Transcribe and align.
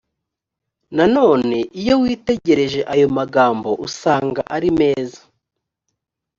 nanone 0.95 1.57
iyo 1.81 1.95
witegereje 2.01 2.81
ayo 2.93 3.07
magambo 3.17 3.69
usanga 3.87 4.41
ari 4.55 4.69
meza 4.79 5.21